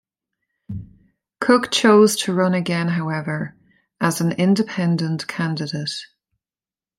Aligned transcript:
Cook 1.39 1.69
chose 1.69 2.15
to 2.23 2.33
run 2.33 2.55
again 2.55 2.87
however, 2.87 3.55
as 3.99 4.19
an 4.19 4.31
independent 4.31 5.27
candidate. 5.27 5.91